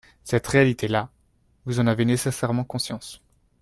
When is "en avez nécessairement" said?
1.79-2.63